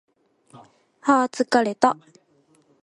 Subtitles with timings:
[1.01, 1.95] はー疲れた